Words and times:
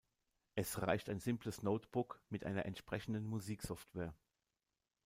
Es 0.55 0.81
reichte 0.81 1.11
ein 1.11 1.19
simples 1.19 1.61
Notebook 1.61 2.19
mit 2.29 2.43
einer 2.43 2.65
entsprechenden 2.65 3.23
Musiksoftware. 3.27 4.15